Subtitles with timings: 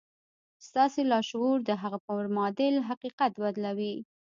[0.67, 3.95] ستاسې لاشعور د هغه پر معادل حقيقت بدلوي.